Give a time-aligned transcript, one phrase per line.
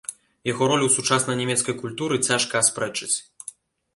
[0.51, 3.13] Яго ролю ў сучаснай нямецкай культуры цяжка аспрэчыць.